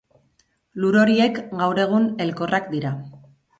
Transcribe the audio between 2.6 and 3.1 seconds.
dira.